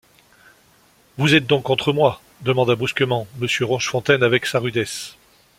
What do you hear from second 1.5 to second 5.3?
contre moi? demanda brusquement Monsieur Rochefontaine, avec sa rudesse.